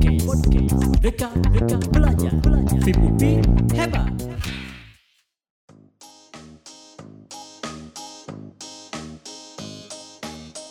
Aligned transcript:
Podcast, 0.00 0.24
podcast, 0.24 0.72
BK, 1.04 1.22
belajar, 1.92 2.32
belajar, 2.40 3.44
hebat. 3.76 4.08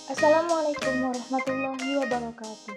Assalamualaikum 0.09 0.93
warahmatullahi 1.05 1.91
wabarakatuh. 2.01 2.73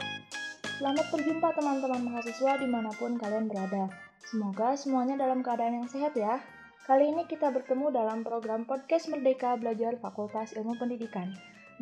Selamat 0.77 1.07
berjumpa 1.09 1.49
teman-teman 1.57 2.13
mahasiswa 2.13 2.53
di 2.61 2.69
mana 2.69 2.93
pun 3.01 3.17
kalian 3.17 3.49
berada. 3.49 3.89
Semoga 4.21 4.77
semuanya 4.77 5.17
dalam 5.25 5.41
keadaan 5.41 5.81
yang 5.81 5.89
sehat 5.89 6.13
ya. 6.13 6.37
Kali 6.85 7.17
ini 7.17 7.25
kita 7.25 7.49
bertemu 7.49 7.97
dalam 7.97 8.29
program 8.29 8.69
Podcast 8.69 9.09
Merdeka 9.09 9.57
Belajar 9.57 9.97
Fakultas 9.97 10.53
Ilmu 10.53 10.77
Pendidikan 10.77 11.33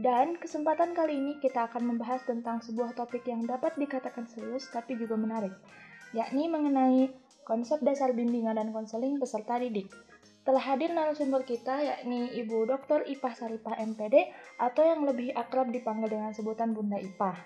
Dan 0.00 0.40
kesempatan 0.40 0.96
kali 0.96 1.20
ini 1.20 1.32
kita 1.44 1.68
akan 1.68 1.92
membahas 1.92 2.24
tentang 2.24 2.64
sebuah 2.64 2.96
topik 2.96 3.28
yang 3.28 3.45
dapat 3.45 3.77
dikatakan 3.77 4.24
serius 4.24 4.64
tapi 4.72 4.96
juga 4.96 5.12
menarik 5.20 5.52
Yakni 6.16 6.48
mengenai 6.48 7.12
konsep 7.45 7.84
dasar 7.84 8.16
bimbingan 8.16 8.56
dan 8.56 8.72
konseling 8.72 9.20
peserta 9.20 9.60
didik 9.60 9.92
telah 10.41 10.72
hadir 10.72 10.88
narasumber 10.96 11.44
kita 11.44 11.84
yakni 11.84 12.32
Ibu 12.32 12.64
Dr. 12.64 13.05
Ipah 13.05 13.34
Saripah 13.36 13.77
MPD 13.77 14.32
atau 14.56 14.82
yang 14.88 15.05
lebih 15.05 15.36
akrab 15.36 15.68
dipanggil 15.68 16.16
dengan 16.16 16.32
sebutan 16.32 16.72
Bunda 16.72 16.96
Ipah. 16.96 17.36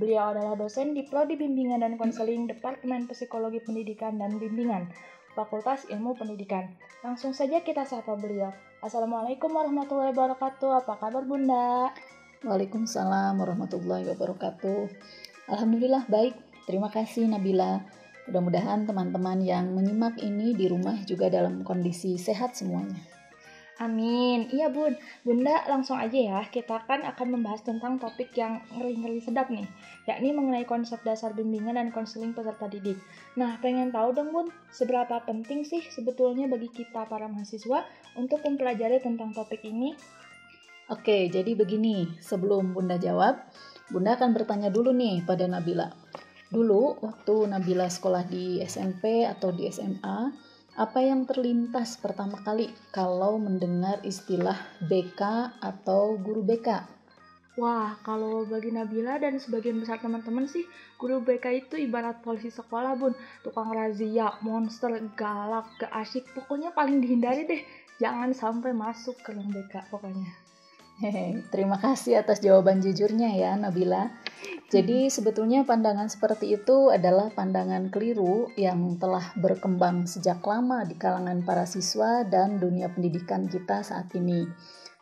Beliau 0.00 0.32
adalah 0.32 0.56
dosen 0.56 0.96
di 0.96 1.04
Prodi 1.04 1.36
Bimbingan 1.36 1.84
dan 1.84 2.00
Konseling 2.00 2.48
Departemen 2.48 3.04
Psikologi 3.10 3.60
Pendidikan 3.60 4.16
dan 4.16 4.40
Bimbingan, 4.40 4.88
Fakultas 5.38 5.86
Ilmu 5.86 6.18
Pendidikan. 6.18 6.66
Langsung 7.06 7.30
saja 7.30 7.62
kita 7.62 7.86
sapa 7.86 8.18
beliau. 8.18 8.50
Assalamualaikum 8.82 9.54
warahmatullahi 9.54 10.10
wabarakatuh. 10.10 10.82
Apa 10.82 10.98
kabar 10.98 11.22
Bunda? 11.22 11.94
Waalaikumsalam 12.42 13.38
warahmatullahi 13.38 14.02
wabarakatuh. 14.10 14.90
Alhamdulillah 15.46 16.10
baik. 16.10 16.34
Terima 16.66 16.90
kasih 16.90 17.30
Nabila. 17.30 17.86
Mudah-mudahan 18.26 18.82
teman-teman 18.82 19.38
yang 19.38 19.70
menyimak 19.70 20.18
ini 20.18 20.58
di 20.58 20.66
rumah 20.66 20.98
juga 21.06 21.30
dalam 21.30 21.62
kondisi 21.62 22.18
sehat 22.18 22.58
semuanya. 22.58 22.98
Amin. 23.78 24.50
Iya 24.50 24.74
bun, 24.74 24.98
bunda 25.22 25.62
langsung 25.70 25.94
aja 26.02 26.18
ya. 26.18 26.42
Kita 26.50 26.82
kan 26.82 27.06
akan 27.06 27.38
membahas 27.38 27.62
tentang 27.62 28.02
topik 28.02 28.34
yang 28.34 28.58
ngeri-ngeri 28.74 29.22
sedap 29.22 29.54
nih, 29.54 29.70
yakni 30.02 30.34
mengenai 30.34 30.66
konsep 30.66 30.98
dasar 31.06 31.30
bimbingan 31.30 31.78
dan 31.78 31.94
konseling 31.94 32.34
peserta 32.34 32.66
didik. 32.66 32.98
Nah, 33.38 33.54
pengen 33.62 33.94
tahu 33.94 34.10
dong 34.18 34.34
bun, 34.34 34.50
seberapa 34.74 35.22
penting 35.22 35.62
sih 35.62 35.86
sebetulnya 35.94 36.50
bagi 36.50 36.66
kita 36.74 37.06
para 37.06 37.30
mahasiswa 37.30 37.86
untuk 38.18 38.42
mempelajari 38.42 38.98
tentang 38.98 39.30
topik 39.30 39.62
ini? 39.62 39.94
Oke, 40.90 41.30
jadi 41.30 41.54
begini, 41.54 42.18
sebelum 42.18 42.74
bunda 42.74 42.98
jawab, 42.98 43.38
bunda 43.94 44.18
akan 44.18 44.34
bertanya 44.34 44.74
dulu 44.74 44.90
nih 44.90 45.22
pada 45.22 45.46
Nabila. 45.46 45.86
Dulu 46.50 46.98
waktu 46.98 47.46
Nabila 47.46 47.86
sekolah 47.86 48.26
di 48.26 48.58
SMP 48.64 49.22
atau 49.22 49.54
di 49.54 49.70
SMA, 49.70 50.32
apa 50.78 51.02
yang 51.02 51.26
terlintas 51.26 51.98
pertama 51.98 52.38
kali 52.46 52.70
kalau 52.94 53.34
mendengar 53.34 53.98
istilah 54.06 54.54
BK 54.86 55.50
atau 55.58 56.14
guru 56.14 56.46
BK? 56.46 56.86
Wah, 57.58 57.98
kalau 58.06 58.46
bagi 58.46 58.70
Nabila 58.70 59.18
dan 59.18 59.42
sebagian 59.42 59.82
besar 59.82 59.98
teman-teman 59.98 60.46
sih, 60.46 60.62
guru 60.94 61.18
BK 61.18 61.66
itu 61.66 61.74
ibarat 61.82 62.22
polisi 62.22 62.54
sekolah 62.54 62.94
bun. 62.94 63.10
Tukang 63.42 63.74
razia, 63.74 64.38
monster, 64.46 64.94
galak, 65.18 65.66
gak 65.82 65.90
asyik, 65.90 66.30
pokoknya 66.38 66.70
paling 66.70 67.02
dihindari 67.02 67.50
deh. 67.50 67.62
Jangan 67.98 68.30
sampai 68.30 68.70
masuk 68.70 69.18
ke 69.18 69.34
ruang 69.34 69.50
BK 69.50 69.90
pokoknya. 69.90 70.30
Hehe, 71.02 71.42
terima 71.50 71.82
kasih 71.82 72.22
atas 72.22 72.38
jawaban 72.38 72.78
jujurnya 72.78 73.34
ya 73.34 73.58
Nabila. 73.58 74.14
Jadi 74.68 75.08
sebetulnya 75.08 75.64
pandangan 75.64 76.12
seperti 76.12 76.52
itu 76.52 76.92
adalah 76.92 77.32
pandangan 77.32 77.88
keliru 77.88 78.52
yang 78.52 79.00
telah 79.00 79.32
berkembang 79.40 80.04
sejak 80.04 80.44
lama 80.44 80.84
di 80.84 80.92
kalangan 80.92 81.40
para 81.40 81.64
siswa 81.64 82.20
dan 82.28 82.60
dunia 82.60 82.92
pendidikan 82.92 83.48
kita 83.48 83.80
saat 83.80 84.12
ini. 84.12 84.44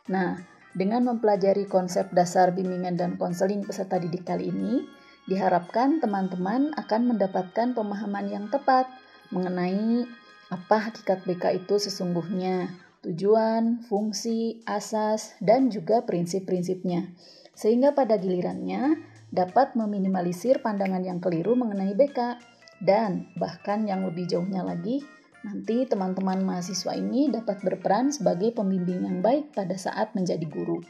Nah, 0.07 0.39
dengan 0.71 1.03
mempelajari 1.11 1.67
konsep 1.67 2.07
dasar 2.15 2.55
bimbingan 2.55 2.95
dan 2.95 3.19
konseling 3.19 3.59
peserta 3.67 3.99
didik 3.99 4.23
kali 4.23 4.55
ini, 4.55 4.87
diharapkan 5.27 5.99
teman-teman 5.99 6.71
akan 6.79 7.01
mendapatkan 7.11 7.75
pemahaman 7.75 8.31
yang 8.31 8.47
tepat 8.47 8.87
mengenai 9.35 10.07
apa 10.47 10.77
hakikat 10.79 11.27
BK 11.27 11.67
itu 11.67 11.75
sesungguhnya, 11.75 12.71
tujuan, 13.03 13.83
fungsi, 13.83 14.63
asas, 14.63 15.35
dan 15.43 15.67
juga 15.67 16.07
prinsip-prinsipnya. 16.07 17.11
Sehingga 17.51 17.91
pada 17.91 18.15
gilirannya 18.15 19.16
dapat 19.31 19.75
meminimalisir 19.75 20.63
pandangan 20.63 21.03
yang 21.03 21.19
keliru 21.19 21.53
mengenai 21.53 21.93
BK. 21.93 22.39
Dan 22.77 23.33
bahkan 23.33 23.89
yang 23.89 24.05
lebih 24.05 24.29
jauhnya 24.29 24.61
lagi, 24.61 25.01
nanti 25.41 25.89
teman-teman 25.89 26.45
mahasiswa 26.45 26.93
ini 26.93 27.33
dapat 27.33 27.65
berperan 27.65 28.13
sebagai 28.13 28.53
pembimbing 28.53 29.01
yang 29.01 29.19
baik 29.25 29.49
pada 29.57 29.73
saat 29.73 30.13
menjadi 30.13 30.45
guru. 30.45 30.85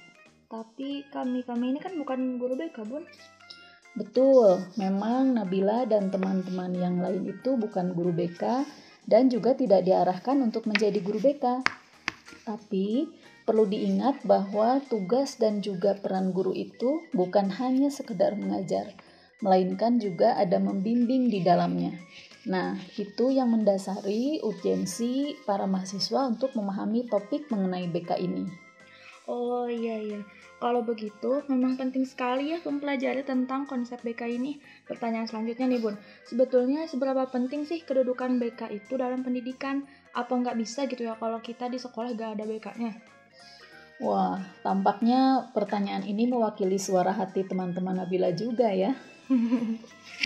Tapi 0.48 1.08
kami-kami 1.12 1.76
ini 1.76 1.80
kan 1.80 1.96
bukan 1.96 2.40
guru 2.40 2.60
BK, 2.60 2.78
Bun. 2.88 3.04
Betul, 3.98 4.62
memang 4.78 5.34
Nabila 5.34 5.88
dan 5.90 6.14
teman-teman 6.14 6.70
yang 6.76 7.02
lain 7.02 7.34
itu 7.34 7.58
bukan 7.58 7.98
guru 7.98 8.14
BK 8.14 8.62
dan 9.08 9.32
juga 9.32 9.58
tidak 9.58 9.88
diarahkan 9.88 10.38
untuk 10.44 10.70
menjadi 10.70 11.02
guru 11.02 11.18
BK. 11.18 11.66
Tapi 12.46 13.10
perlu 13.48 13.64
diingat 13.64 14.28
bahwa 14.28 14.84
tugas 14.92 15.40
dan 15.40 15.64
juga 15.64 15.96
peran 15.96 16.36
guru 16.36 16.52
itu 16.52 17.08
bukan 17.16 17.48
hanya 17.56 17.88
sekedar 17.88 18.36
mengajar, 18.36 18.92
melainkan 19.40 20.04
juga 20.04 20.36
ada 20.36 20.60
membimbing 20.60 21.32
di 21.32 21.40
dalamnya. 21.40 21.96
Nah, 22.44 22.76
itu 23.00 23.32
yang 23.32 23.56
mendasari 23.56 24.44
urgensi 24.44 25.40
para 25.48 25.64
mahasiswa 25.64 26.28
untuk 26.28 26.52
memahami 26.60 27.08
topik 27.08 27.48
mengenai 27.48 27.88
BK 27.88 28.20
ini. 28.20 28.68
Oh 29.28 29.68
iya 29.68 30.00
iya, 30.00 30.24
kalau 30.56 30.88
begitu 30.88 31.44
memang 31.52 31.76
penting 31.76 32.08
sekali 32.08 32.56
ya 32.56 32.64
mempelajari 32.64 33.28
tentang 33.28 33.68
konsep 33.68 34.00
BK 34.00 34.40
ini. 34.40 34.64
Pertanyaan 34.88 35.28
selanjutnya 35.28 35.68
nih 35.68 35.84
Bun, 35.84 36.00
sebetulnya 36.24 36.88
seberapa 36.88 37.28
penting 37.28 37.68
sih 37.68 37.84
kedudukan 37.84 38.40
BK 38.40 38.72
itu 38.76 38.96
dalam 38.96 39.28
pendidikan? 39.28 39.84
Apa 40.16 40.32
nggak 40.32 40.56
bisa 40.56 40.88
gitu 40.88 41.04
ya 41.04 41.20
kalau 41.20 41.44
kita 41.44 41.68
di 41.68 41.76
sekolah 41.76 42.16
gak 42.16 42.40
ada 42.40 42.48
BK-nya? 42.48 43.17
Wah, 43.98 44.38
tampaknya 44.62 45.50
pertanyaan 45.58 46.06
ini 46.06 46.30
mewakili 46.30 46.78
suara 46.78 47.10
hati 47.10 47.42
teman-teman 47.42 47.98
Nabila 47.98 48.30
juga 48.30 48.70
ya. 48.70 48.94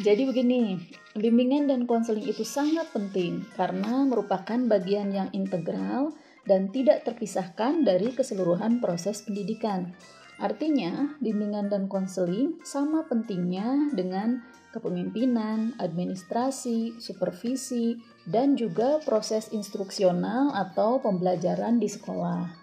Jadi 0.06 0.28
begini, 0.28 0.76
bimbingan 1.16 1.72
dan 1.72 1.88
konseling 1.88 2.28
itu 2.28 2.44
sangat 2.44 2.92
penting 2.92 3.48
karena 3.56 4.04
merupakan 4.04 4.60
bagian 4.68 5.16
yang 5.16 5.30
integral 5.32 6.12
dan 6.44 6.68
tidak 6.76 7.08
terpisahkan 7.08 7.88
dari 7.88 8.12
keseluruhan 8.12 8.84
proses 8.84 9.24
pendidikan. 9.24 9.96
Artinya, 10.42 11.16
bimbingan 11.24 11.72
dan 11.72 11.88
konseling 11.88 12.60
sama 12.68 13.08
pentingnya 13.08 13.94
dengan 13.96 14.42
kepemimpinan, 14.76 15.80
administrasi, 15.80 17.00
supervisi, 17.00 18.00
dan 18.28 18.60
juga 18.60 19.00
proses 19.04 19.54
instruksional 19.54 20.52
atau 20.56 20.98
pembelajaran 21.00 21.78
di 21.78 21.88
sekolah. 21.88 22.61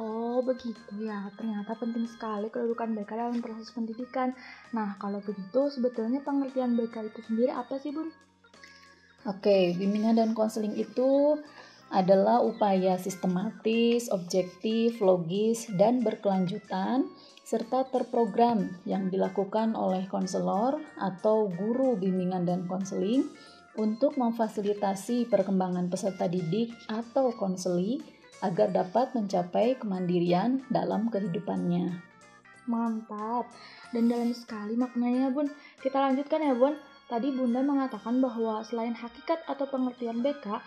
Oh 0.00 0.40
begitu 0.40 1.04
ya, 1.04 1.28
ternyata 1.36 1.76
penting 1.76 2.08
sekali 2.08 2.48
kedudukan 2.48 2.96
BK 2.96 3.10
dalam 3.12 3.44
proses 3.44 3.68
pendidikan. 3.76 4.32
Nah 4.72 4.96
kalau 4.96 5.20
begitu 5.20 5.68
sebetulnya 5.68 6.24
pengertian 6.24 6.72
BK 6.80 7.12
itu 7.12 7.20
sendiri 7.28 7.52
apa 7.52 7.76
sih 7.76 7.92
Bun? 7.92 8.08
Oke, 9.28 9.76
bimbingan 9.76 10.16
dan 10.16 10.32
konseling 10.32 10.74
itu 10.74 11.36
adalah 11.92 12.40
upaya 12.40 12.96
sistematis, 12.96 14.08
objektif, 14.08 14.96
logis, 15.04 15.68
dan 15.76 16.00
berkelanjutan 16.00 17.04
serta 17.44 17.84
terprogram 17.92 18.72
yang 18.88 19.12
dilakukan 19.12 19.76
oleh 19.76 20.08
konselor 20.08 20.80
atau 20.96 21.52
guru 21.52 22.00
bimbingan 22.00 22.48
dan 22.48 22.64
konseling 22.64 23.28
untuk 23.76 24.16
memfasilitasi 24.16 25.28
perkembangan 25.28 25.92
peserta 25.92 26.24
didik 26.32 26.72
atau 26.88 27.28
konseli 27.36 28.00
agar 28.42 28.74
dapat 28.74 29.14
mencapai 29.14 29.78
kemandirian 29.78 30.66
dalam 30.68 31.08
kehidupannya. 31.08 32.02
Mantap, 32.66 33.50
dan 33.90 34.06
dalam 34.06 34.30
sekali 34.34 34.74
maknanya 34.78 35.30
Bun. 35.30 35.50
Kita 35.78 35.98
lanjutkan 35.98 36.42
ya 36.42 36.54
Bun. 36.54 36.74
Tadi 37.10 37.30
Bunda 37.34 37.62
mengatakan 37.62 38.22
bahwa 38.22 38.62
selain 38.62 38.94
hakikat 38.94 39.42
atau 39.46 39.66
pengertian 39.66 40.22
BK, 40.22 40.62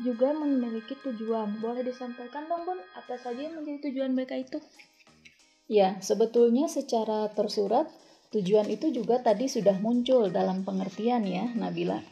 juga 0.00 0.32
memiliki 0.32 0.96
tujuan. 1.04 1.60
Boleh 1.60 1.84
disampaikan 1.84 2.48
dong 2.48 2.64
Bun, 2.64 2.78
apa 2.96 3.14
saja 3.20 3.36
yang 3.36 3.60
menjadi 3.60 3.90
tujuan 3.90 4.16
BK 4.16 4.32
itu? 4.48 4.58
Ya, 5.70 6.02
sebetulnya 6.02 6.66
secara 6.66 7.30
tersurat, 7.30 7.86
tujuan 8.34 8.66
itu 8.66 8.90
juga 8.90 9.22
tadi 9.22 9.46
sudah 9.46 9.78
muncul 9.78 10.26
dalam 10.32 10.66
pengertian 10.66 11.22
ya, 11.22 11.46
Nabila. 11.54 12.02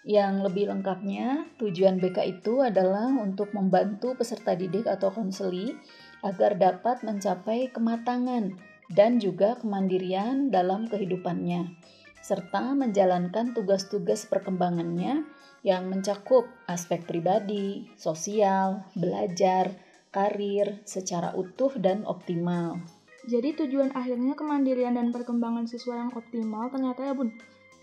Yang 0.00 0.48
lebih 0.48 0.64
lengkapnya, 0.72 1.44
tujuan 1.60 2.00
BK 2.00 2.40
itu 2.40 2.64
adalah 2.64 3.12
untuk 3.20 3.52
membantu 3.52 4.16
peserta 4.16 4.56
didik 4.56 4.88
atau 4.88 5.12
konseli 5.12 5.76
agar 6.24 6.56
dapat 6.56 7.04
mencapai 7.04 7.68
kematangan 7.68 8.56
dan 8.92 9.20
juga 9.20 9.60
kemandirian 9.60 10.48
dalam 10.48 10.88
kehidupannya. 10.88 11.76
serta 12.20 12.76
menjalankan 12.76 13.56
tugas-tugas 13.56 14.28
perkembangannya 14.28 15.24
yang 15.64 15.88
mencakup 15.88 16.44
aspek 16.68 17.08
pribadi, 17.08 17.88
sosial, 17.96 18.84
belajar, 18.92 19.72
karir 20.12 20.84
secara 20.84 21.32
utuh 21.32 21.72
dan 21.80 22.04
optimal. 22.04 22.76
Jadi 23.24 23.56
tujuan 23.64 23.96
akhirnya 23.96 24.36
kemandirian 24.36 25.00
dan 25.00 25.16
perkembangan 25.16 25.64
siswa 25.64 25.96
yang 25.96 26.12
optimal 26.12 26.68
ternyata 26.68 27.08
ya 27.08 27.16
bun. 27.16 27.32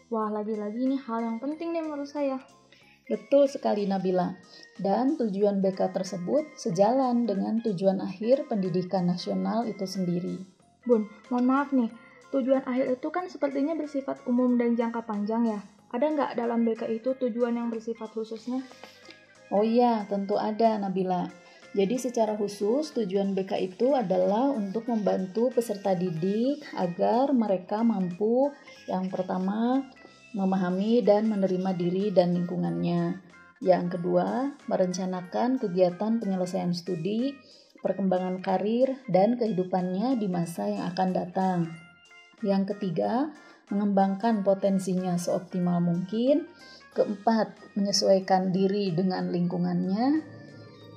Wah 0.07 0.31
lagi-lagi 0.31 0.87
ini 0.87 0.95
hal 0.95 1.19
yang 1.19 1.35
penting 1.35 1.75
nih 1.75 1.83
menurut 1.83 2.07
saya. 2.07 2.39
Betul 3.11 3.51
sekali 3.51 3.83
Nabila. 3.83 4.39
Dan 4.79 5.19
tujuan 5.19 5.59
BK 5.59 5.91
tersebut 5.91 6.47
sejalan 6.55 7.27
dengan 7.27 7.59
tujuan 7.59 7.99
akhir 7.99 8.47
pendidikan 8.47 9.03
nasional 9.03 9.67
itu 9.67 9.83
sendiri. 9.83 10.47
Bun, 10.87 11.11
mohon 11.27 11.45
maaf 11.47 11.75
nih. 11.75 11.91
Tujuan 12.31 12.63
akhir 12.63 12.99
itu 12.99 13.07
kan 13.11 13.27
sepertinya 13.27 13.75
bersifat 13.75 14.23
umum 14.27 14.55
dan 14.55 14.79
jangka 14.79 15.03
panjang 15.03 15.43
ya. 15.43 15.59
Ada 15.91 16.05
nggak 16.07 16.31
dalam 16.39 16.63
BK 16.63 16.87
itu 17.03 17.11
tujuan 17.27 17.59
yang 17.59 17.67
bersifat 17.67 18.07
khususnya? 18.15 18.63
Oh 19.51 19.63
iya, 19.63 20.07
tentu 20.07 20.39
ada 20.39 20.79
Nabila. 20.79 21.27
Jadi 21.75 21.99
secara 21.99 22.33
khusus 22.39 22.95
tujuan 22.95 23.35
BK 23.35 23.53
itu 23.59 23.91
adalah 23.91 24.49
untuk 24.49 24.87
membantu 24.87 25.51
peserta 25.51 25.91
didik 25.93 26.63
agar 26.73 27.35
mereka 27.35 27.83
mampu 27.83 28.49
yang 28.87 29.11
pertama 29.11 29.83
memahami 30.37 31.01
dan 31.01 31.25
menerima 31.25 31.73
diri 31.73 32.13
dan 32.13 32.37
lingkungannya. 32.37 33.17
Yang 33.57 33.97
kedua, 33.97 34.53
merencanakan 34.69 35.57
kegiatan 35.57 36.21
penyelesaian 36.21 36.77
studi, 36.77 37.33
perkembangan 37.81 38.45
karir, 38.45 39.01
dan 39.09 39.33
kehidupannya 39.33 40.21
di 40.21 40.29
masa 40.29 40.69
yang 40.69 40.93
akan 40.93 41.09
datang. 41.09 41.59
Yang 42.45 42.77
ketiga, 42.77 43.33
mengembangkan 43.73 44.45
potensinya 44.45 45.17
seoptimal 45.17 45.81
mungkin. 45.81 46.45
Keempat, 46.93 47.57
menyesuaikan 47.73 48.53
diri 48.53 48.93
dengan 48.93 49.33
lingkungannya. 49.33 50.21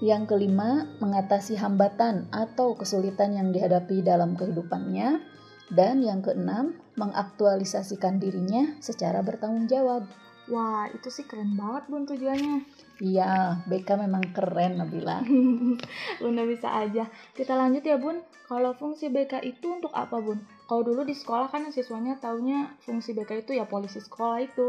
Yang 0.04 0.32
kelima, 0.32 0.84
mengatasi 1.00 1.56
hambatan 1.56 2.28
atau 2.28 2.76
kesulitan 2.76 3.36
yang 3.36 3.56
dihadapi 3.56 4.04
dalam 4.04 4.36
kehidupannya. 4.36 5.29
Dan 5.70 6.02
yang 6.02 6.20
keenam, 6.20 6.74
mengaktualisasikan 6.98 8.18
dirinya 8.18 8.74
secara 8.82 9.22
bertanggung 9.22 9.70
jawab. 9.70 10.02
Wah, 10.50 10.90
itu 10.90 11.14
sih 11.14 11.30
keren 11.30 11.54
banget 11.54 11.86
bun 11.86 12.02
tujuannya. 12.10 12.66
Iya, 12.98 13.62
BK 13.70 13.88
memang 14.02 14.34
keren 14.34 14.82
Nabila. 14.82 15.22
Bunda 16.20 16.42
bisa 16.42 16.74
aja. 16.74 17.06
Kita 17.32 17.54
lanjut 17.54 17.86
ya 17.86 18.02
bun. 18.02 18.18
Kalau 18.50 18.74
fungsi 18.74 19.14
BK 19.14 19.46
itu 19.46 19.70
untuk 19.70 19.94
apa 19.94 20.18
bun? 20.18 20.42
Kalau 20.66 20.82
dulu 20.82 21.06
di 21.06 21.14
sekolah 21.14 21.54
kan 21.54 21.70
siswanya 21.70 22.18
taunya 22.18 22.74
fungsi 22.82 23.14
BK 23.14 23.46
itu 23.46 23.54
ya 23.54 23.64
polisi 23.70 24.02
sekolah 24.02 24.42
itu. 24.42 24.68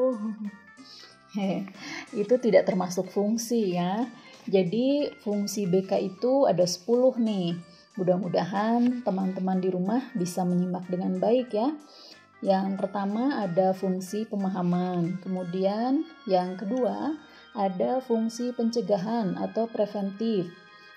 He, 1.36 1.66
itu 2.14 2.36
tidak 2.38 2.70
termasuk 2.70 3.10
fungsi 3.10 3.74
ya. 3.74 4.06
Jadi 4.46 5.10
fungsi 5.26 5.66
BK 5.66 6.14
itu 6.14 6.46
ada 6.46 6.68
10 6.68 7.18
nih. 7.18 7.71
Mudah-mudahan 8.00 9.04
teman-teman 9.04 9.60
di 9.60 9.68
rumah 9.68 10.00
bisa 10.16 10.48
menyimak 10.48 10.88
dengan 10.88 11.20
baik 11.20 11.52
ya. 11.52 11.76
Yang 12.42 12.82
pertama 12.82 13.44
ada 13.44 13.70
fungsi 13.76 14.26
pemahaman, 14.26 15.22
kemudian 15.22 16.08
yang 16.26 16.58
kedua 16.58 17.14
ada 17.54 18.00
fungsi 18.00 18.56
pencegahan 18.56 19.36
atau 19.38 19.68
preventif. 19.68 20.50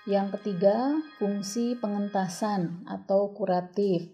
Yang 0.05 0.37
ketiga, 0.37 1.01
fungsi 1.17 1.73
pengentasan 1.81 2.85
atau 2.85 3.33
kuratif. 3.33 4.13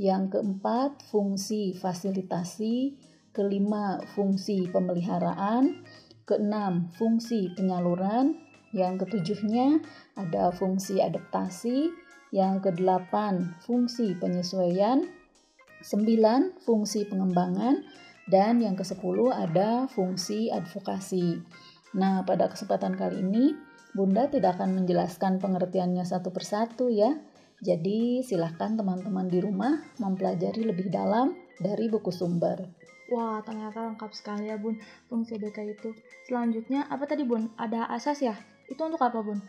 Yang 0.00 0.36
keempat, 0.36 1.04
fungsi 1.12 1.76
fasilitasi. 1.76 2.96
Kelima, 3.36 4.00
fungsi 4.16 4.64
pemeliharaan. 4.72 5.84
Keenam, 6.24 6.88
fungsi 6.96 7.52
penyaluran. 7.52 8.36
Yang 8.72 9.04
ketujuhnya 9.04 9.84
ada 10.16 10.52
fungsi 10.56 11.04
adaptasi. 11.04 12.05
Yang 12.36 12.68
kedelapan, 12.68 13.56
fungsi 13.64 14.12
penyesuaian. 14.20 15.08
Sembilan, 15.80 16.60
fungsi 16.60 17.08
pengembangan. 17.08 17.80
Dan 18.28 18.60
yang 18.60 18.76
kesepuluh 18.76 19.32
ada 19.32 19.88
fungsi 19.88 20.52
advokasi. 20.52 21.40
Nah, 21.96 22.28
pada 22.28 22.52
kesempatan 22.52 22.92
kali 22.92 23.24
ini, 23.24 23.56
Bunda 23.96 24.28
tidak 24.28 24.60
akan 24.60 24.82
menjelaskan 24.82 25.40
pengertiannya 25.40 26.04
satu 26.04 26.28
persatu 26.28 26.92
ya. 26.92 27.16
Jadi, 27.64 28.20
silahkan 28.20 28.76
teman-teman 28.76 29.32
di 29.32 29.40
rumah 29.40 29.80
mempelajari 29.96 30.68
lebih 30.68 30.92
dalam 30.92 31.32
dari 31.56 31.88
buku 31.88 32.12
sumber. 32.12 32.68
Wah, 33.08 33.40
ternyata 33.40 33.86
lengkap 33.86 34.10
sekali 34.12 34.50
ya 34.50 34.60
bun 34.60 34.76
fungsi 35.08 35.40
BK 35.40 35.78
itu. 35.78 35.94
Selanjutnya, 36.28 36.84
apa 36.90 37.08
tadi 37.08 37.24
bun? 37.24 37.48
Ada 37.56 37.88
asas 37.94 38.20
ya? 38.20 38.36
Itu 38.68 38.84
untuk 38.84 39.00
apa 39.00 39.22
bun? 39.22 39.40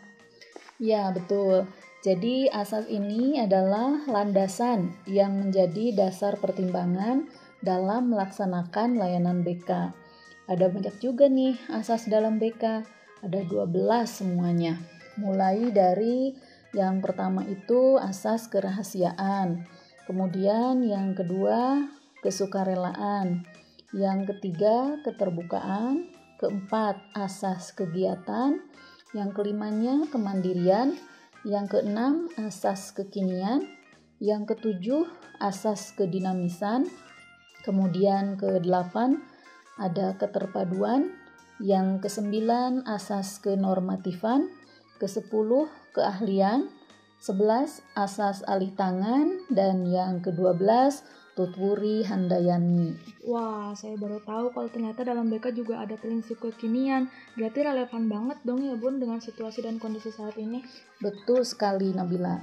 Ya, 0.78 1.10
betul. 1.10 1.66
Jadi 1.98 2.46
asas 2.46 2.86
ini 2.86 3.42
adalah 3.42 4.06
landasan 4.06 4.94
yang 5.10 5.34
menjadi 5.34 5.90
dasar 5.98 6.38
pertimbangan 6.38 7.26
dalam 7.58 8.14
melaksanakan 8.14 9.02
layanan 9.02 9.42
BK. 9.42 9.90
Ada 10.46 10.70
banyak 10.70 10.94
juga 11.02 11.26
nih 11.26 11.58
asas 11.74 12.06
dalam 12.06 12.38
BK, 12.38 12.86
ada 13.26 13.40
12 13.42 13.66
semuanya. 14.06 14.78
Mulai 15.18 15.74
dari 15.74 16.38
yang 16.70 17.02
pertama 17.02 17.42
itu 17.42 17.98
asas 17.98 18.46
kerahasiaan, 18.46 19.66
kemudian 20.06 20.78
yang 20.86 21.18
kedua 21.18 21.82
kesukarelaan, 22.22 23.42
yang 23.90 24.22
ketiga 24.22 25.02
keterbukaan, 25.02 26.14
keempat 26.38 27.02
asas 27.18 27.74
kegiatan, 27.74 28.62
yang 29.16 29.34
kelimanya 29.34 30.06
kemandirian, 30.14 30.94
yang 31.48 31.64
keenam, 31.64 32.28
asas 32.36 32.92
kekinian. 32.92 33.64
Yang 34.20 34.52
ketujuh, 34.52 35.08
asas 35.40 35.96
kedinamisan. 35.96 36.84
Kemudian 37.64 38.36
kedelapan, 38.36 39.24
ada 39.80 40.12
keterpaduan. 40.20 41.16
Yang 41.56 42.04
kesembilan, 42.04 42.84
asas 42.84 43.40
kenormatifan. 43.40 44.52
Kesepuluh, 45.00 45.72
keahlian. 45.96 46.68
Sebelas, 47.16 47.80
asas 47.96 48.44
alih 48.44 48.76
tangan. 48.76 49.48
Dan 49.48 49.88
yang 49.88 50.20
kedua 50.20 50.52
belas, 50.52 51.00
Tutwuri 51.38 52.02
Handayani. 52.02 52.98
Wah, 53.22 53.70
saya 53.78 53.94
baru 53.94 54.18
tahu 54.26 54.50
kalau 54.50 54.66
ternyata 54.66 55.06
dalam 55.06 55.30
BK 55.30 55.54
juga 55.54 55.78
ada 55.78 55.94
prinsip 55.94 56.42
kekinian. 56.42 57.06
Berarti 57.38 57.62
relevan 57.62 58.10
banget 58.10 58.42
dong 58.42 58.66
ya 58.66 58.74
Bun 58.74 58.98
dengan 58.98 59.22
situasi 59.22 59.62
dan 59.62 59.78
kondisi 59.78 60.10
saat 60.10 60.34
ini. 60.34 60.66
Betul 60.98 61.46
sekali 61.46 61.94
Nabila. 61.94 62.42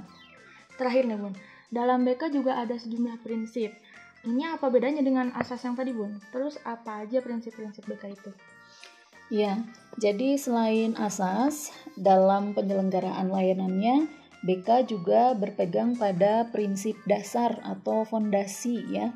Terakhir 0.80 1.12
nih 1.12 1.20
Bun, 1.20 1.36
dalam 1.68 2.08
BK 2.08 2.32
juga 2.32 2.56
ada 2.56 2.72
sejumlah 2.72 3.20
prinsip. 3.20 3.76
Ini 4.24 4.56
apa 4.56 4.72
bedanya 4.72 5.04
dengan 5.04 5.28
asas 5.36 5.60
yang 5.60 5.76
tadi 5.76 5.92
Bun? 5.92 6.16
Terus 6.32 6.56
apa 6.64 7.04
aja 7.04 7.20
prinsip-prinsip 7.20 7.84
BK 7.84 8.16
itu? 8.16 8.32
Ya, 9.28 9.60
jadi 10.00 10.40
selain 10.40 10.96
asas, 10.96 11.68
dalam 12.00 12.56
penyelenggaraan 12.56 13.28
layanannya, 13.28 14.08
BK 14.46 14.86
juga 14.86 15.34
berpegang 15.34 15.98
pada 15.98 16.46
prinsip 16.54 16.94
dasar 17.02 17.58
atau 17.66 18.06
fondasi 18.06 18.78
ya. 18.94 19.10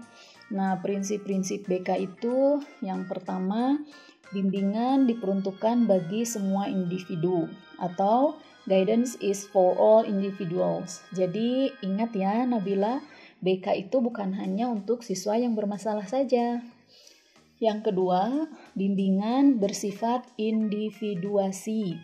Nah, 0.51 0.83
prinsip-prinsip 0.83 1.71
BK 1.71 2.11
itu 2.11 2.59
yang 2.83 3.07
pertama, 3.07 3.79
bimbingan 4.35 5.07
diperuntukkan 5.07 5.87
bagi 5.87 6.27
semua 6.27 6.67
individu 6.67 7.47
atau 7.79 8.43
guidance 8.67 9.15
is 9.23 9.47
for 9.47 9.79
all 9.79 10.03
individuals. 10.03 11.07
Jadi, 11.15 11.71
ingat 11.87 12.11
ya 12.19 12.43
Nabila, 12.43 12.99
BK 13.39 13.87
itu 13.87 14.03
bukan 14.03 14.35
hanya 14.35 14.67
untuk 14.67 15.07
siswa 15.07 15.39
yang 15.39 15.55
bermasalah 15.55 16.11
saja. 16.11 16.59
Yang 17.63 17.93
kedua, 17.93 18.51
bimbingan 18.75 19.63
bersifat 19.63 20.27
individuasi. 20.35 22.01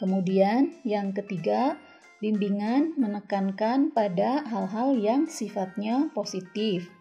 Kemudian, 0.00 0.74
yang 0.82 1.12
ketiga, 1.12 1.76
Bimbingan 2.20 3.00
menekankan 3.00 3.96
pada 3.96 4.44
hal-hal 4.44 4.92
yang 5.00 5.24
sifatnya 5.24 6.12
positif. 6.12 6.92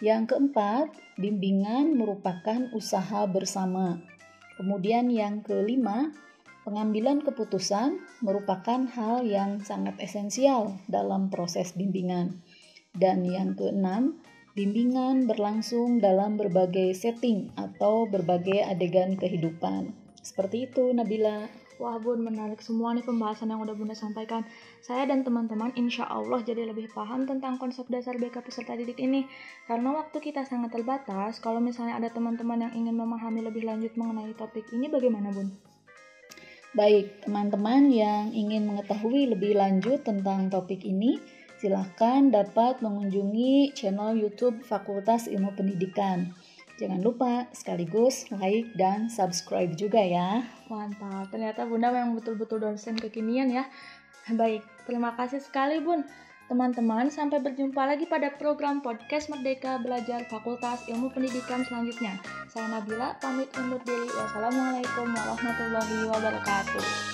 Yang 0.00 0.32
keempat, 0.32 0.88
bimbingan 1.20 1.92
merupakan 2.00 2.72
usaha 2.72 3.28
bersama. 3.28 4.00
Kemudian 4.56 5.12
yang 5.12 5.44
kelima, 5.44 6.16
pengambilan 6.64 7.20
keputusan 7.20 8.00
merupakan 8.24 8.88
hal 8.88 9.28
yang 9.28 9.60
sangat 9.60 10.00
esensial 10.00 10.80
dalam 10.88 11.28
proses 11.28 11.76
bimbingan. 11.76 12.40
Dan 12.96 13.20
yang 13.28 13.52
keenam, 13.52 14.24
bimbingan 14.56 15.28
berlangsung 15.28 16.00
dalam 16.00 16.40
berbagai 16.40 16.96
setting 16.96 17.52
atau 17.60 18.08
berbagai 18.08 18.64
adegan 18.64 19.20
kehidupan. 19.20 19.92
Seperti 20.24 20.72
itu, 20.72 20.88
Nabila. 20.96 21.63
Wah 21.84 22.00
bun, 22.00 22.24
menarik 22.24 22.64
semua 22.64 22.96
nih 22.96 23.04
pembahasan 23.04 23.52
yang 23.52 23.60
udah 23.60 23.76
bunda 23.76 23.92
sampaikan. 23.92 24.40
Saya 24.80 25.04
dan 25.04 25.20
teman-teman 25.20 25.68
insya 25.76 26.08
Allah 26.08 26.40
jadi 26.40 26.64
lebih 26.64 26.88
paham 26.96 27.28
tentang 27.28 27.60
konsep 27.60 27.84
dasar 27.92 28.16
BK 28.16 28.40
peserta 28.40 28.72
didik 28.72 28.96
ini. 28.96 29.28
Karena 29.68 29.92
waktu 29.92 30.16
kita 30.16 30.48
sangat 30.48 30.72
terbatas, 30.72 31.44
kalau 31.44 31.60
misalnya 31.60 32.00
ada 32.00 32.08
teman-teman 32.08 32.64
yang 32.64 32.72
ingin 32.72 32.96
memahami 32.96 33.44
lebih 33.44 33.68
lanjut 33.68 33.92
mengenai 34.00 34.32
topik 34.32 34.64
ini 34.72 34.88
bagaimana 34.88 35.28
bun? 35.28 35.52
Baik, 36.72 37.20
teman-teman 37.20 37.92
yang 37.92 38.32
ingin 38.32 38.64
mengetahui 38.64 39.36
lebih 39.36 39.52
lanjut 39.52 40.08
tentang 40.08 40.48
topik 40.48 40.88
ini, 40.88 41.20
silahkan 41.60 42.32
dapat 42.32 42.80
mengunjungi 42.80 43.76
channel 43.76 44.16
YouTube 44.16 44.64
Fakultas 44.64 45.28
Ilmu 45.28 45.52
Pendidikan. 45.52 46.32
Jangan 46.74 47.00
lupa 47.06 47.46
sekaligus 47.54 48.26
like 48.34 48.74
dan 48.74 49.06
subscribe 49.06 49.70
juga 49.78 50.02
ya. 50.02 50.42
Mantap, 50.66 51.30
ternyata 51.30 51.62
Bunda 51.70 51.94
memang 51.94 52.18
betul-betul 52.18 52.58
dosen 52.58 52.98
kekinian 52.98 53.46
ya. 53.46 53.70
Baik, 54.34 54.66
terima 54.88 55.14
kasih 55.14 55.38
sekali 55.38 55.78
Bun. 55.78 56.02
Teman-teman, 56.44 57.08
sampai 57.08 57.40
berjumpa 57.40 57.88
lagi 57.88 58.04
pada 58.04 58.28
program 58.36 58.84
podcast 58.84 59.32
Merdeka 59.32 59.80
Belajar 59.80 60.28
Fakultas 60.28 60.84
Ilmu 60.92 61.08
Pendidikan 61.08 61.64
selanjutnya. 61.64 62.20
Saya 62.52 62.68
Nabila, 62.68 63.16
pamit 63.16 63.48
undur 63.56 63.80
diri. 63.80 64.12
Wassalamualaikum 64.12 65.08
warahmatullahi 65.08 66.04
wabarakatuh. 66.12 67.13